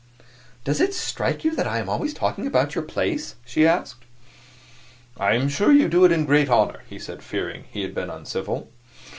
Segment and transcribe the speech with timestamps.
[0.63, 4.03] "Does it strike you that I am always talking about your place?" she asked.
[5.17, 8.09] "I am sure you do it a great honor," he said, fearing he had been
[8.09, 8.71] uncivil.